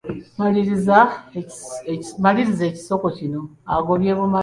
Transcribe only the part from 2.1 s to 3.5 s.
Maliriza ekisoko kino: